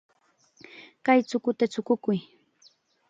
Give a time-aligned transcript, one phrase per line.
[1.05, 2.19] Kay chukuta chukukuy.